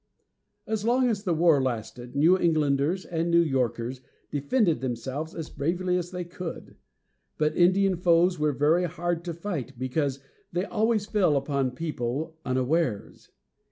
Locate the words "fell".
11.05-11.37